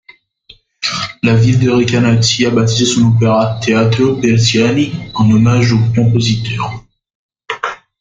La 1.21 1.35
ville 1.35 1.59
de 1.59 1.69
Recanati 1.69 2.43
a 2.47 2.49
baptisé 2.49 2.85
son 2.85 3.15
opéra 3.15 3.59
Teatro 3.63 4.15
Persiani 4.15 4.91
en 5.13 5.29
hommage 5.29 5.73
au 5.73 5.79
compositeur. 5.93 6.83